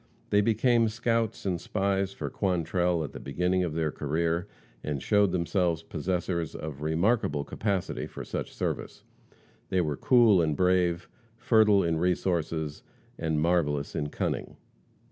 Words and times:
They 0.31 0.41
became 0.41 0.87
scouts 0.89 1.45
and 1.45 1.61
spies 1.61 2.11
for 2.11 2.31
Quantrell 2.31 3.03
at 3.03 3.13
the 3.13 3.19
beginning 3.19 3.63
of 3.63 3.75
their 3.75 3.91
career, 3.91 4.47
and 4.83 4.99
showed 4.99 5.31
themselves 5.31 5.83
possessors 5.83 6.55
of 6.55 6.81
remarkable 6.81 7.43
capacity 7.43 8.07
for 8.07 8.25
such 8.25 8.51
service. 8.51 9.03
They 9.69 9.79
were 9.81 9.97
cool 9.97 10.41
and 10.41 10.57
brave, 10.57 11.07
fertile 11.37 11.83
in 11.83 11.97
resources, 11.99 12.81
and 13.19 13.39
marvelous 13.39 13.93
in 13.95 14.09
cunning. 14.09 14.57